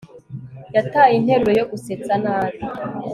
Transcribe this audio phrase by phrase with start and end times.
[0.75, 2.59] Yataye interuro yo gusetsa nabi